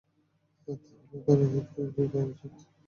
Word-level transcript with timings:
তাহলে 0.67 1.19
তার 1.25 1.37
রাজনীতিতে 1.39 1.81
যোগ 1.87 2.07
দেওয়া 2.11 2.27
উচিত। 2.31 2.53